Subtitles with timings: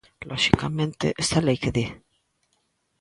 [0.29, 1.85] Loxicamente, ¿esta lei que di?